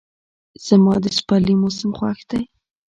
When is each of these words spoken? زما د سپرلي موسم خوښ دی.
زما 0.67 0.93
د 1.03 1.05
سپرلي 1.17 1.55
موسم 1.61 1.89
خوښ 1.97 2.19
دی. 2.29 2.41